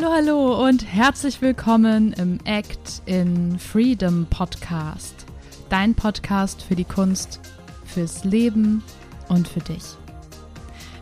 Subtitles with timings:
[0.00, 5.26] Hallo, hallo und herzlich willkommen im Act in Freedom Podcast.
[5.68, 7.38] Dein Podcast für die Kunst,
[7.84, 8.82] fürs Leben
[9.28, 9.82] und für dich.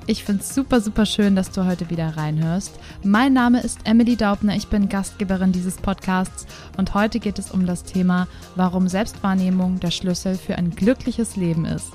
[0.09, 2.73] Ich finde es super, super schön, dass du heute wieder reinhörst.
[3.05, 7.67] Mein Name ist Emily Daubner, ich bin Gastgeberin dieses Podcasts und heute geht es um
[7.67, 8.27] das Thema,
[8.57, 11.93] warum Selbstwahrnehmung der Schlüssel für ein glückliches Leben ist.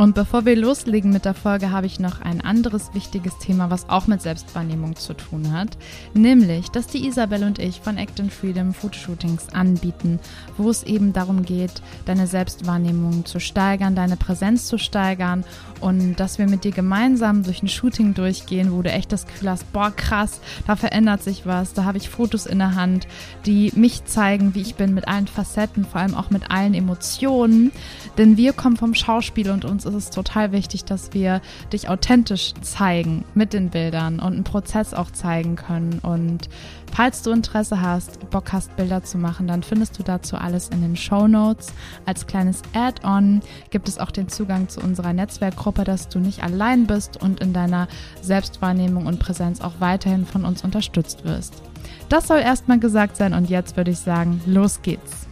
[0.00, 3.90] Und bevor wir loslegen mit der Folge, habe ich noch ein anderes wichtiges Thema, was
[3.90, 5.76] auch mit Selbstwahrnehmung zu tun hat.
[6.14, 10.18] Nämlich, dass die Isabel und ich von Act in Freedom Fotoshootings anbieten,
[10.56, 15.44] wo es eben darum geht, deine Selbstwahrnehmung zu steigern, deine Präsenz zu steigern
[15.80, 19.50] und dass wir mit dir gemeinsam durch ein Shooting durchgehen, wo du echt das Gefühl
[19.50, 23.06] hast, boah, krass, da verändert sich was, da habe ich Fotos in der Hand,
[23.44, 27.70] die mich zeigen, wie ich bin mit allen Facetten, vor allem auch mit allen Emotionen.
[28.16, 31.40] Denn wir kommen vom Schauspiel und uns ist es total wichtig, dass wir
[31.72, 36.00] dich authentisch zeigen mit den Bildern und einen Prozess auch zeigen können.
[36.02, 36.48] Und
[36.92, 40.80] falls du Interesse hast, Bock hast, Bilder zu machen, dann findest du dazu alles in
[40.80, 41.72] den Show Notes.
[42.06, 46.86] Als kleines Add-on gibt es auch den Zugang zu unserer Netzwerkgruppe, dass du nicht allein
[46.86, 47.88] bist und in deiner
[48.22, 51.62] Selbstwahrnehmung und Präsenz auch weiterhin von uns unterstützt wirst.
[52.08, 55.29] Das soll erstmal gesagt sein und jetzt würde ich sagen, los geht's.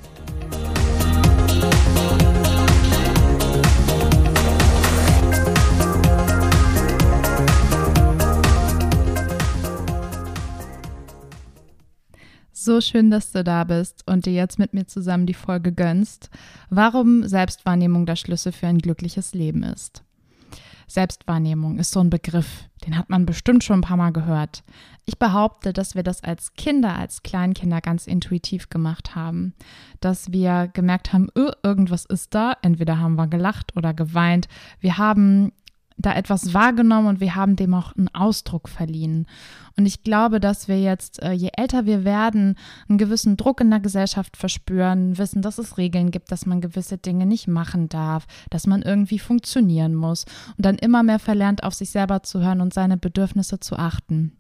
[12.69, 16.29] So schön, dass du da bist und dir jetzt mit mir zusammen die Folge gönnst,
[16.69, 20.03] warum Selbstwahrnehmung der Schlüssel für ein glückliches Leben ist.
[20.87, 24.65] Selbstwahrnehmung ist so ein Begriff, den hat man bestimmt schon ein paar Mal gehört.
[25.07, 29.55] Ich behaupte, dass wir das als Kinder, als Kleinkinder ganz intuitiv gemacht haben.
[30.01, 31.29] Dass wir gemerkt haben,
[31.63, 32.55] irgendwas ist da.
[32.61, 34.47] Entweder haben wir gelacht oder geweint.
[34.79, 35.53] Wir haben
[35.99, 39.27] da etwas wahrgenommen und wir haben dem auch einen Ausdruck verliehen.
[39.77, 42.57] Und ich glaube, dass wir jetzt, äh, je älter wir werden,
[42.89, 46.99] einen gewissen Druck in der Gesellschaft verspüren, wissen, dass es Regeln gibt, dass man gewisse
[46.99, 50.25] Dinge nicht machen darf, dass man irgendwie funktionieren muss
[50.57, 54.33] und dann immer mehr verlernt, auf sich selber zu hören und seine Bedürfnisse zu achten.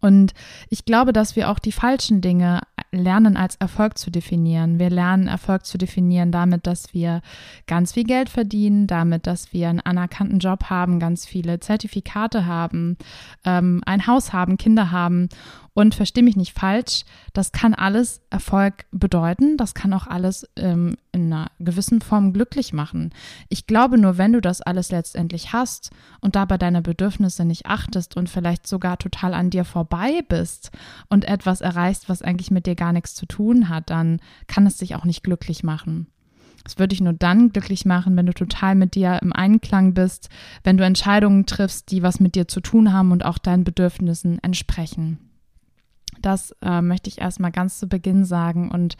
[0.00, 0.34] Und
[0.68, 2.60] ich glaube, dass wir auch die falschen Dinge
[2.92, 4.78] lernen als Erfolg zu definieren.
[4.78, 7.22] Wir lernen Erfolg zu definieren damit, dass wir
[7.66, 12.96] ganz viel Geld verdienen, damit, dass wir einen anerkannten Job haben, ganz viele Zertifikate haben,
[13.44, 15.28] ähm, ein Haus haben, Kinder haben
[15.74, 17.04] und verstehe mich nicht falsch,
[17.34, 22.72] das kann alles Erfolg bedeuten, das kann auch alles ähm, in einer gewissen Form glücklich
[22.72, 23.10] machen.
[23.48, 25.90] Ich glaube nur, wenn du das alles letztendlich hast
[26.20, 30.70] und dabei deine Bedürfnisse nicht achtest und vielleicht sogar total an dir vorbei bist
[31.08, 34.76] und etwas erreichst, was eigentlich mit dir gar nichts zu tun hat, dann kann es
[34.76, 36.06] dich auch nicht glücklich machen.
[36.64, 40.28] Es würde dich nur dann glücklich machen, wenn du total mit dir im Einklang bist,
[40.64, 44.40] wenn du Entscheidungen triffst, die was mit dir zu tun haben und auch deinen Bedürfnissen
[44.42, 45.18] entsprechen.
[46.20, 48.70] Das äh, möchte ich erstmal ganz zu Beginn sagen.
[48.70, 48.96] Und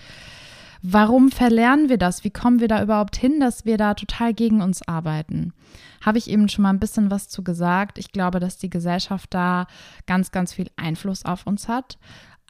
[0.93, 2.23] warum verlernen wir das?
[2.23, 5.53] Wie kommen wir da überhaupt hin, dass wir da total gegen uns arbeiten?
[6.05, 7.99] Habe ich eben schon mal ein bisschen was zu gesagt.
[7.99, 9.67] Ich glaube, dass die Gesellschaft da
[10.07, 11.99] ganz, ganz viel Einfluss auf uns hat.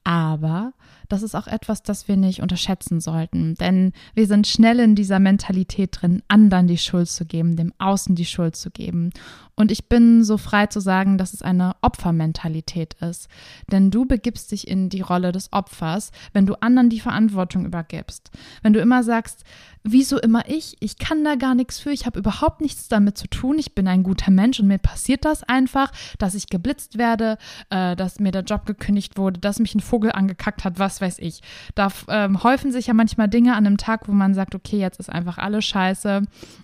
[0.04, 0.72] Aber
[1.08, 3.54] das ist auch etwas, das wir nicht unterschätzen sollten.
[3.54, 8.14] Denn wir sind schnell in dieser Mentalität drin, anderen die Schuld zu geben, dem Außen
[8.14, 9.10] die Schuld zu geben.
[9.58, 13.28] Und ich bin so frei zu sagen, dass es eine Opfermentalität ist.
[13.72, 18.30] Denn du begibst dich in die Rolle des Opfers, wenn du anderen die Verantwortung übergibst.
[18.62, 19.44] Wenn du immer sagst,
[19.82, 20.76] wieso immer ich?
[20.80, 23.88] Ich kann da gar nichts für, ich habe überhaupt nichts damit zu tun, ich bin
[23.88, 27.38] ein guter Mensch und mir passiert das einfach, dass ich geblitzt werde,
[27.70, 31.18] äh, dass mir der Job gekündigt wurde, dass mich ein Vogel angekackt hat, was weiß
[31.20, 31.40] ich.
[31.74, 35.00] Da ähm, häufen sich ja manchmal Dinge an einem Tag, wo man sagt, okay, jetzt
[35.00, 36.22] ist einfach alles scheiße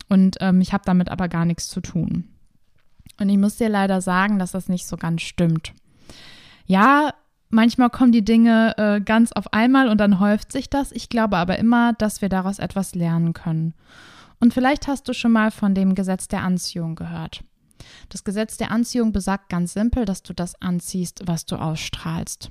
[0.09, 2.25] und ähm, ich habe damit aber gar nichts zu tun.
[3.21, 5.73] Und ich muss dir leider sagen, dass das nicht so ganz stimmt.
[6.67, 7.13] Ja,
[7.51, 10.91] manchmal kommen die Dinge äh, ganz auf einmal und dann häuft sich das.
[10.93, 13.75] Ich glaube aber immer, dass wir daraus etwas lernen können.
[14.41, 17.45] Und vielleicht hast du schon mal von dem Gesetz der Anziehung gehört.
[18.09, 22.51] Das Gesetz der Anziehung besagt ganz simpel, dass du das anziehst, was du ausstrahlst.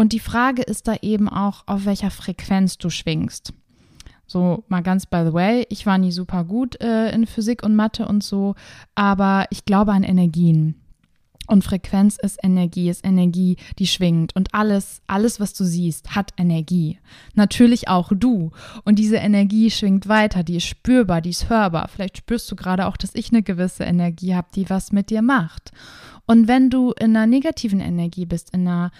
[0.00, 3.52] Und die Frage ist da eben auch, auf welcher Frequenz du schwingst.
[4.26, 7.76] So mal ganz by the way, ich war nie super gut äh, in Physik und
[7.76, 8.54] Mathe und so,
[8.94, 10.76] aber ich glaube an Energien.
[11.48, 14.34] Und Frequenz ist Energie, ist Energie, die schwingt.
[14.34, 16.98] Und alles, alles, was du siehst, hat Energie.
[17.34, 18.52] Natürlich auch du.
[18.84, 21.88] Und diese Energie schwingt weiter, die ist spürbar, die ist hörbar.
[21.88, 25.20] Vielleicht spürst du gerade auch, dass ich eine gewisse Energie habe, die was mit dir
[25.20, 25.72] macht.
[26.24, 28.92] Und wenn du in einer negativen Energie bist, in einer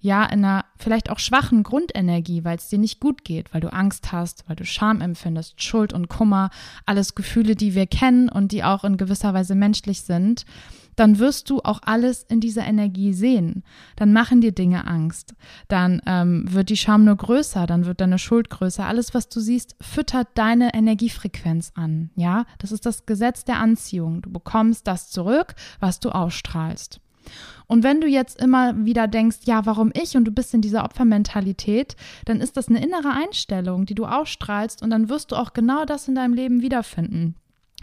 [0.00, 3.72] ja, in einer vielleicht auch schwachen Grundenergie, weil es dir nicht gut geht, weil du
[3.72, 6.50] Angst hast, weil du Scham empfindest, Schuld und Kummer,
[6.84, 10.44] alles Gefühle, die wir kennen und die auch in gewisser Weise menschlich sind,
[10.96, 13.62] dann wirst du auch alles in dieser Energie sehen.
[13.96, 15.34] Dann machen dir Dinge Angst.
[15.68, 18.86] Dann ähm, wird die Scham nur größer, dann wird deine Schuld größer.
[18.86, 22.10] Alles, was du siehst, füttert deine Energiefrequenz an.
[22.16, 24.22] Ja, das ist das Gesetz der Anziehung.
[24.22, 27.00] Du bekommst das zurück, was du ausstrahlst.
[27.66, 30.84] Und wenn du jetzt immer wieder denkst, ja, warum ich und du bist in dieser
[30.84, 35.52] Opfermentalität, dann ist das eine innere Einstellung, die du ausstrahlst und dann wirst du auch
[35.52, 37.34] genau das in deinem Leben wiederfinden.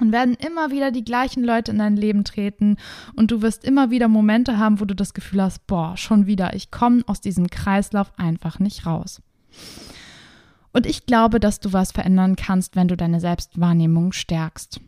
[0.02, 2.78] Und werden immer wieder die gleichen Leute in dein Leben treten
[3.16, 6.56] und du wirst immer wieder Momente haben, wo du das Gefühl hast, boah, schon wieder,
[6.56, 9.22] ich komme aus diesem Kreislauf einfach nicht raus.
[10.72, 14.82] Und ich glaube, dass du was verändern kannst, wenn du deine Selbstwahrnehmung stärkst.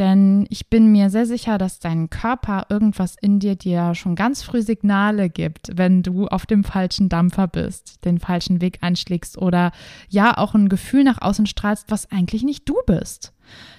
[0.00, 4.42] Denn ich bin mir sehr sicher, dass dein Körper irgendwas in dir dir schon ganz
[4.42, 9.72] früh Signale gibt, wenn du auf dem falschen Dampfer bist, den falschen Weg einschlägst oder
[10.08, 13.34] ja auch ein Gefühl nach außen strahlst, was eigentlich nicht du bist.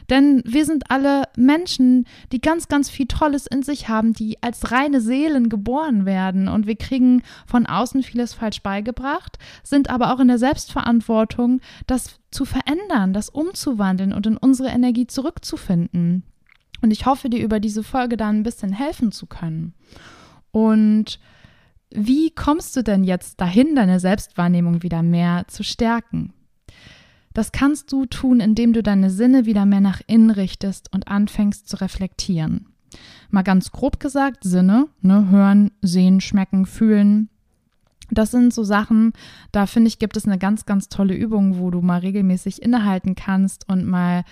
[0.09, 4.71] Denn wir sind alle Menschen, die ganz, ganz viel Tolles in sich haben, die als
[4.71, 6.47] reine Seelen geboren werden.
[6.47, 12.19] Und wir kriegen von außen vieles falsch beigebracht, sind aber auch in der Selbstverantwortung, das
[12.31, 16.23] zu verändern, das umzuwandeln und in unsere Energie zurückzufinden.
[16.81, 19.73] Und ich hoffe, dir über diese Folge da ein bisschen helfen zu können.
[20.51, 21.19] Und
[21.93, 26.33] wie kommst du denn jetzt dahin, deine Selbstwahrnehmung wieder mehr zu stärken?
[27.33, 31.67] Das kannst du tun, indem du deine Sinne wieder mehr nach innen richtest und anfängst
[31.67, 32.67] zu reflektieren.
[33.29, 37.29] Mal ganz grob gesagt, Sinne, ne, hören, sehen, schmecken, fühlen.
[38.09, 39.13] Das sind so Sachen,
[39.53, 43.15] da finde ich, gibt es eine ganz, ganz tolle Übung, wo du mal regelmäßig innehalten
[43.15, 44.25] kannst und mal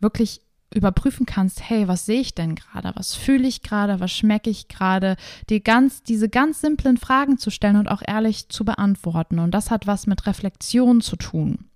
[0.00, 0.40] wirklich
[0.72, 2.92] überprüfen kannst, hey, was sehe ich denn gerade?
[2.94, 4.00] Was fühle ich gerade?
[4.00, 5.16] Was schmecke ich gerade?
[5.48, 9.38] Die ganz, diese ganz simplen Fragen zu stellen und auch ehrlich zu beantworten.
[9.38, 11.66] Und das hat was mit Reflexion zu tun.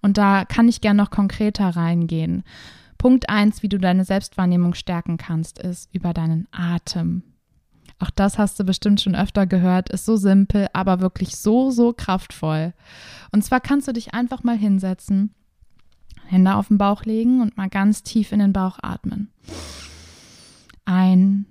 [0.00, 2.42] Und da kann ich gerne noch konkreter reingehen.
[2.98, 7.22] Punkt 1, wie du deine Selbstwahrnehmung stärken kannst, ist über deinen Atem.
[7.98, 11.92] Auch das hast du bestimmt schon öfter gehört, ist so simpel, aber wirklich so, so
[11.92, 12.74] kraftvoll.
[13.30, 15.34] Und zwar kannst du dich einfach mal hinsetzen,
[16.26, 19.30] Hände auf den Bauch legen und mal ganz tief in den Bauch atmen.
[20.84, 21.46] Ein,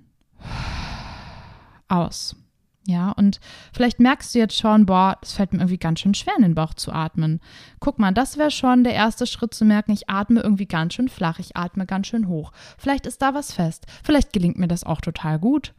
[1.88, 2.36] aus.
[2.84, 3.38] Ja, und
[3.72, 6.56] vielleicht merkst du jetzt schon, boah, es fällt mir irgendwie ganz schön schwer, in den
[6.56, 7.40] Bauch zu atmen.
[7.78, 11.08] Guck mal, das wäre schon der erste Schritt zu merken, ich atme irgendwie ganz schön
[11.08, 12.50] flach, ich atme ganz schön hoch.
[12.78, 13.86] Vielleicht ist da was fest.
[14.02, 15.74] Vielleicht gelingt mir das auch total gut.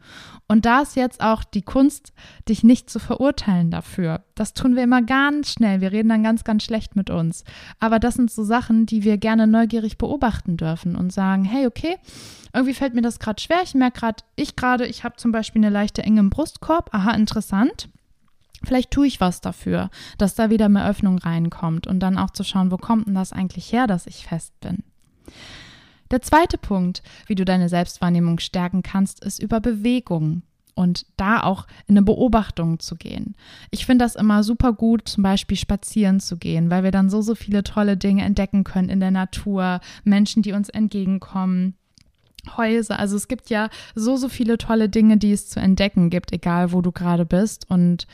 [0.48, 2.14] Und da ist jetzt auch die Kunst,
[2.48, 4.24] dich nicht zu verurteilen dafür.
[4.34, 5.82] Das tun wir immer ganz schnell.
[5.82, 7.44] Wir reden dann ganz, ganz schlecht mit uns.
[7.80, 11.96] Aber das sind so Sachen, die wir gerne neugierig beobachten dürfen und sagen, hey, okay,
[12.54, 13.60] irgendwie fällt mir das gerade schwer.
[13.64, 16.90] Ich merke gerade, ich gerade, ich habe zum Beispiel eine leichte Enge im Brustkorb.
[16.94, 17.88] Aha, interessant.
[18.62, 22.44] Vielleicht tue ich was dafür, dass da wieder mehr Öffnung reinkommt und dann auch zu
[22.44, 24.84] schauen, wo kommt denn das eigentlich her, dass ich fest bin.
[26.12, 30.42] Der zweite Punkt, wie du deine Selbstwahrnehmung stärken kannst, ist über Bewegung
[30.76, 33.34] und da auch in eine Beobachtung zu gehen.
[33.72, 37.22] Ich finde das immer super gut, zum Beispiel spazieren zu gehen, weil wir dann so,
[37.22, 41.74] so viele tolle Dinge entdecken können in der Natur, Menschen, die uns entgegenkommen.
[42.56, 42.98] Häuser.
[42.98, 46.72] Also es gibt ja so, so viele tolle Dinge, die es zu entdecken gibt, egal
[46.72, 47.70] wo du gerade bist.
[47.70, 48.06] Und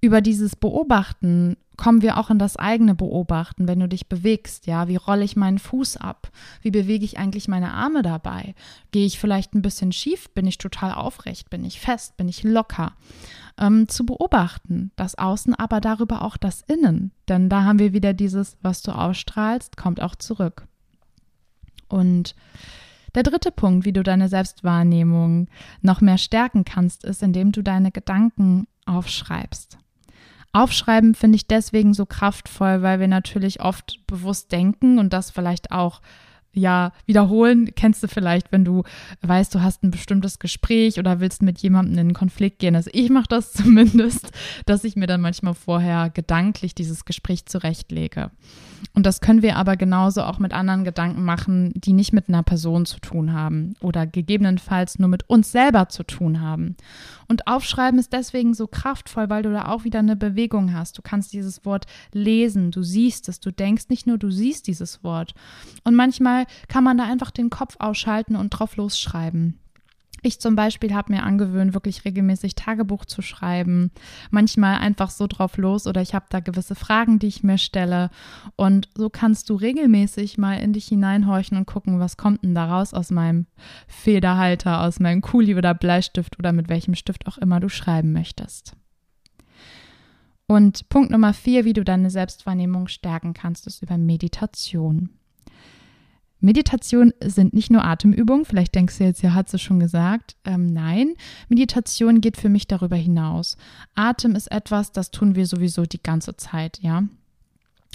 [0.00, 4.88] über dieses Beobachten kommen wir auch in das eigene Beobachten, wenn du dich bewegst, ja,
[4.88, 6.30] wie rolle ich meinen Fuß ab?
[6.60, 8.54] Wie bewege ich eigentlich meine Arme dabei?
[8.90, 10.28] Gehe ich vielleicht ein bisschen schief?
[10.30, 11.50] Bin ich total aufrecht?
[11.50, 12.16] Bin ich fest?
[12.16, 12.94] Bin ich locker?
[13.58, 17.12] Ähm, zu beobachten, das Außen, aber darüber auch das Innen.
[17.28, 20.66] Denn da haben wir wieder dieses, was du ausstrahlst, kommt auch zurück.
[21.88, 22.34] Und
[23.14, 25.48] der dritte Punkt, wie du deine Selbstwahrnehmung
[25.82, 29.78] noch mehr stärken kannst, ist, indem du deine Gedanken aufschreibst.
[30.52, 35.72] Aufschreiben finde ich deswegen so kraftvoll, weil wir natürlich oft bewusst denken und das vielleicht
[35.72, 36.00] auch
[36.52, 38.82] ja, wiederholen kennst du vielleicht, wenn du
[39.22, 42.76] weißt, du hast ein bestimmtes Gespräch oder willst mit jemandem in Konflikt gehen.
[42.76, 44.32] Also ich mache das zumindest,
[44.66, 48.30] dass ich mir dann manchmal vorher gedanklich dieses Gespräch zurechtlege.
[48.94, 52.42] Und das können wir aber genauso auch mit anderen Gedanken machen, die nicht mit einer
[52.42, 56.76] Person zu tun haben oder gegebenenfalls nur mit uns selber zu tun haben.
[57.28, 60.96] Und Aufschreiben ist deswegen so kraftvoll, weil du da auch wieder eine Bewegung hast.
[60.96, 65.04] Du kannst dieses Wort lesen, du siehst es, du denkst nicht nur, du siehst dieses
[65.04, 65.34] Wort.
[65.84, 66.37] Und manchmal
[66.68, 69.58] kann man da einfach den Kopf ausschalten und drauf losschreiben.
[70.22, 73.92] Ich zum Beispiel habe mir angewöhnt, wirklich regelmäßig Tagebuch zu schreiben.
[74.30, 78.10] Manchmal einfach so drauf los oder ich habe da gewisse Fragen, die ich mir stelle.
[78.56, 82.66] Und so kannst du regelmäßig mal in dich hineinhorchen und gucken, was kommt denn da
[82.66, 83.46] raus aus meinem
[83.86, 88.74] Federhalter, aus meinem Kuli oder Bleistift oder mit welchem Stift auch immer du schreiben möchtest.
[90.48, 95.10] Und Punkt Nummer vier, wie du deine Selbstwahrnehmung stärken kannst, ist über Meditation.
[96.40, 100.36] Meditation sind nicht nur Atemübungen, vielleicht denkst du jetzt, ja, hat sie schon gesagt.
[100.44, 101.14] Ähm, nein,
[101.48, 103.56] Meditation geht für mich darüber hinaus.
[103.94, 107.04] Atem ist etwas, das tun wir sowieso die ganze Zeit, ja.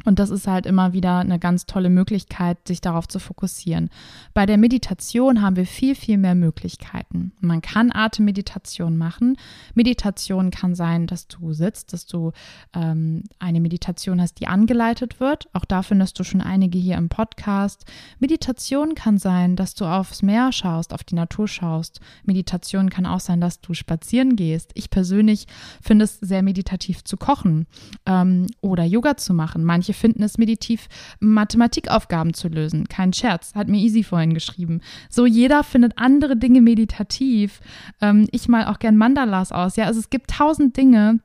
[0.05, 3.89] Und das ist halt immer wieder eine ganz tolle Möglichkeit, sich darauf zu fokussieren.
[4.33, 7.31] Bei der Meditation haben wir viel, viel mehr Möglichkeiten.
[7.39, 9.38] Man kann Atemmeditation machen.
[9.75, 12.31] Meditation kann sein, dass du sitzt, dass du
[12.73, 15.47] ähm, eine Meditation hast, die angeleitet wird.
[15.53, 17.85] Auch da findest du schon einige hier im Podcast.
[18.19, 22.01] Meditation kann sein, dass du aufs Meer schaust, auf die Natur schaust.
[22.25, 24.71] Meditation kann auch sein, dass du spazieren gehst.
[24.73, 25.47] Ich persönlich
[25.81, 27.67] finde es sehr meditativ zu kochen
[28.05, 29.63] ähm, oder Yoga zu machen.
[29.63, 30.87] Manche Manche finden es meditiv,
[31.19, 32.87] Mathematikaufgaben zu lösen.
[32.87, 34.79] Kein Scherz, hat mir Easy vorhin geschrieben.
[35.09, 37.59] So, jeder findet andere Dinge meditativ.
[37.99, 39.75] Ähm, ich mal auch gern Mandalas aus.
[39.75, 41.19] Ja, also es gibt tausend Dinge,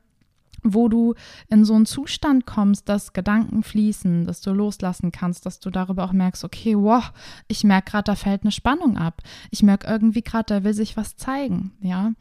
[0.63, 1.15] wo du
[1.47, 6.03] in so einen Zustand kommst, dass Gedanken fließen, dass du loslassen kannst, dass du darüber
[6.03, 7.11] auch merkst, okay, wow,
[7.47, 9.21] ich merke gerade, da fällt eine Spannung ab.
[9.51, 12.13] Ich merke irgendwie gerade, da will sich was zeigen, ja.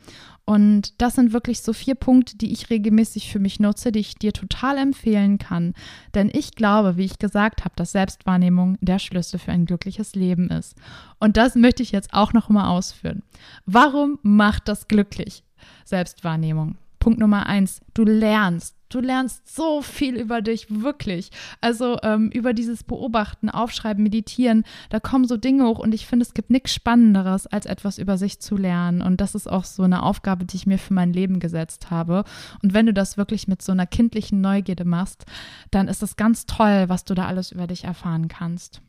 [0.49, 4.14] Und das sind wirklich so vier Punkte, die ich regelmäßig für mich nutze, die ich
[4.14, 5.75] dir total empfehlen kann.
[6.14, 10.49] Denn ich glaube, wie ich gesagt habe, dass Selbstwahrnehmung der Schlüssel für ein glückliches Leben
[10.49, 10.75] ist.
[11.21, 13.23] Und das möchte ich jetzt auch noch mal ausführen.
[13.66, 15.45] Warum macht das glücklich?
[15.85, 16.78] Selbstwahrnehmung.
[17.09, 18.77] Punkt Nummer eins, du lernst.
[18.91, 21.31] Du lernst so viel über dich, wirklich.
[21.62, 26.27] Also ähm, über dieses Beobachten, Aufschreiben, Meditieren, da kommen so Dinge hoch und ich finde,
[26.27, 29.00] es gibt nichts Spannenderes, als etwas über sich zu lernen.
[29.00, 32.25] Und das ist auch so eine Aufgabe, die ich mir für mein Leben gesetzt habe.
[32.62, 35.25] Und wenn du das wirklich mit so einer kindlichen Neugierde machst,
[35.71, 38.83] dann ist es ganz toll, was du da alles über dich erfahren kannst.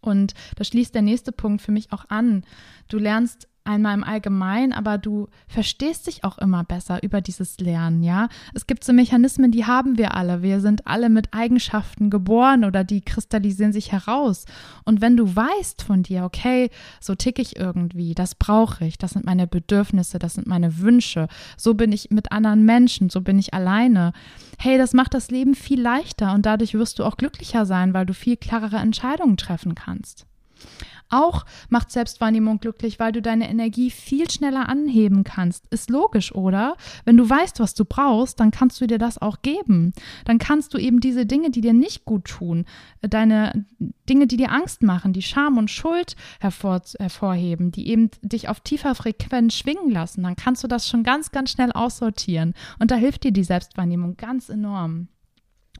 [0.00, 2.44] Und da schließt der nächste Punkt für mich auch an.
[2.86, 8.02] Du lernst einmal im Allgemeinen, aber du verstehst dich auch immer besser über dieses Lernen,
[8.02, 8.28] ja.
[8.52, 10.42] Es gibt so Mechanismen, die haben wir alle.
[10.42, 14.44] Wir sind alle mit Eigenschaften geboren oder die kristallisieren sich heraus.
[14.84, 19.12] Und wenn du weißt von dir, okay, so tick ich irgendwie, das brauche ich, das
[19.12, 23.38] sind meine Bedürfnisse, das sind meine Wünsche, so bin ich mit anderen Menschen, so bin
[23.38, 24.12] ich alleine.
[24.58, 28.04] Hey, das macht das Leben viel leichter und dadurch wirst du auch glücklicher sein, weil
[28.04, 30.26] du viel klarere Entscheidungen treffen kannst.
[31.14, 35.66] Auch macht Selbstwahrnehmung glücklich, weil du deine Energie viel schneller anheben kannst.
[35.68, 36.76] Ist logisch, oder?
[37.04, 39.92] Wenn du weißt, was du brauchst, dann kannst du dir das auch geben.
[40.24, 42.64] Dann kannst du eben diese Dinge, die dir nicht gut tun,
[43.00, 43.64] deine
[44.08, 48.60] Dinge, die dir Angst machen, die Scham und Schuld hervor, hervorheben, die eben dich auf
[48.60, 52.54] tiefer Frequenz schwingen lassen, dann kannst du das schon ganz, ganz schnell aussortieren.
[52.80, 55.08] Und da hilft dir die Selbstwahrnehmung ganz enorm.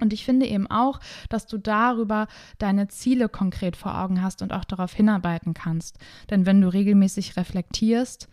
[0.00, 0.98] Und ich finde eben auch,
[1.28, 2.26] dass du darüber
[2.58, 5.98] deine Ziele konkret vor Augen hast und auch darauf hinarbeiten kannst.
[6.30, 8.28] Denn wenn du regelmäßig reflektierst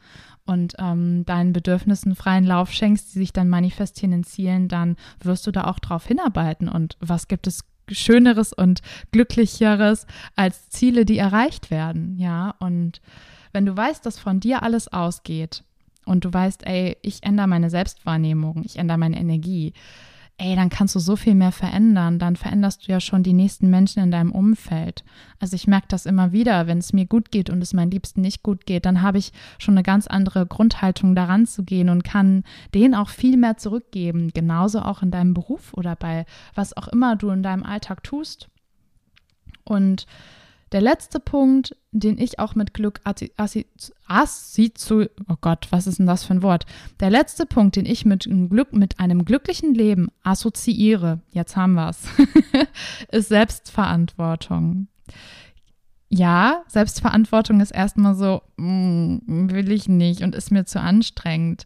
[0.45, 5.45] und ähm, deinen Bedürfnissen freien Lauf schenkst, die sich dann manifestieren in Zielen, dann wirst
[5.45, 6.67] du da auch darauf hinarbeiten.
[6.67, 12.17] Und was gibt es Schöneres und Glücklicheres als Ziele, die erreicht werden?
[12.17, 13.01] Ja, und
[13.51, 15.63] wenn du weißt, dass von dir alles ausgeht
[16.05, 19.73] und du weißt, ey, ich ändere meine Selbstwahrnehmung, ich ändere meine Energie,
[20.41, 22.17] ey, dann kannst du so viel mehr verändern.
[22.17, 25.03] Dann veränderst du ja schon die nächsten Menschen in deinem Umfeld.
[25.39, 28.21] Also ich merke das immer wieder, wenn es mir gut geht und es meinen Liebsten
[28.21, 32.03] nicht gut geht, dann habe ich schon eine ganz andere Grundhaltung daran zu gehen und
[32.03, 32.43] kann
[32.73, 34.31] denen auch viel mehr zurückgeben.
[34.33, 38.49] Genauso auch in deinem Beruf oder bei was auch immer du in deinem Alltag tust.
[39.63, 40.07] Und
[40.71, 43.01] der letzte Punkt, den ich auch mit Glück
[44.07, 46.65] assoziiere, oh Gott, was ist denn das für ein Wort?
[46.99, 51.89] Der letzte Punkt, den ich mit Glück, mit einem glücklichen Leben assoziiere, jetzt haben wir
[51.89, 52.03] es,
[53.11, 54.87] ist Selbstverantwortung.
[56.07, 61.65] Ja, Selbstverantwortung ist erstmal so, mm, will ich nicht und ist mir zu anstrengend.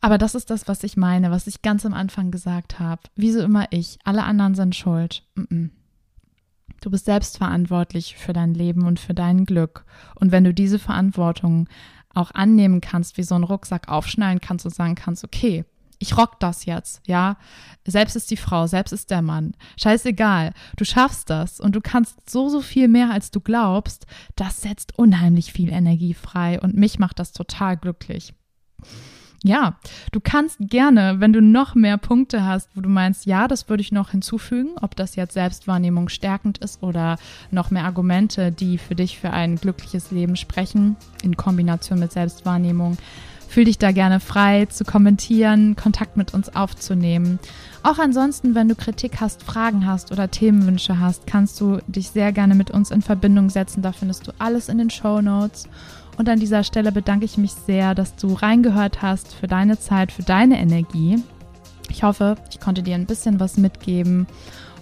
[0.00, 3.02] Aber das ist das, was ich meine, was ich ganz am Anfang gesagt habe.
[3.16, 3.98] Wieso immer ich?
[4.04, 5.24] Alle anderen sind schuld.
[5.34, 5.70] Mm -mm.
[6.80, 9.84] Du bist selbstverantwortlich für dein Leben und für dein Glück.
[10.14, 11.68] Und wenn du diese Verantwortung
[12.14, 15.64] auch annehmen kannst, wie so einen Rucksack aufschnallen kannst und sagen kannst, okay,
[15.98, 17.36] ich rock das jetzt, ja.
[17.84, 19.54] Selbst ist die Frau, selbst ist der Mann.
[19.80, 20.52] Scheißegal.
[20.76, 24.06] Du schaffst das und du kannst so, so viel mehr, als du glaubst.
[24.36, 28.32] Das setzt unheimlich viel Energie frei und mich macht das total glücklich.
[29.44, 29.76] Ja,
[30.10, 33.82] du kannst gerne, wenn du noch mehr Punkte hast, wo du meinst, ja, das würde
[33.82, 37.18] ich noch hinzufügen, ob das jetzt Selbstwahrnehmung stärkend ist oder
[37.52, 42.96] noch mehr Argumente, die für dich für ein glückliches Leben sprechen, in Kombination mit Selbstwahrnehmung.
[43.48, 47.38] Fühl dich da gerne frei zu kommentieren, Kontakt mit uns aufzunehmen.
[47.82, 52.32] Auch ansonsten, wenn du Kritik hast, Fragen hast oder Themenwünsche hast, kannst du dich sehr
[52.32, 53.80] gerne mit uns in Verbindung setzen.
[53.80, 55.66] Da findest du alles in den Show Notes.
[56.18, 60.10] Und an dieser Stelle bedanke ich mich sehr, dass du reingehört hast, für deine Zeit,
[60.12, 61.22] für deine Energie.
[61.88, 64.26] Ich hoffe, ich konnte dir ein bisschen was mitgeben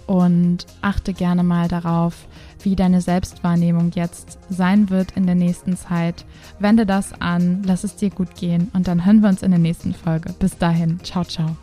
[0.07, 2.25] und achte gerne mal darauf,
[2.63, 6.25] wie deine Selbstwahrnehmung jetzt sein wird in der nächsten Zeit.
[6.59, 9.59] Wende das an, lass es dir gut gehen und dann hören wir uns in der
[9.59, 10.33] nächsten Folge.
[10.39, 11.55] Bis dahin, ciao, ciao.